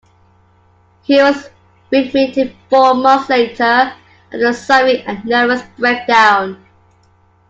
He 1.03 1.21
was 1.21 1.51
readmitted 1.91 2.55
four 2.71 2.95
months 2.95 3.29
later 3.29 3.93
after 4.33 4.51
suffering 4.51 5.03
a 5.05 5.23
nervous 5.23 5.61
breakdown. 5.77 6.57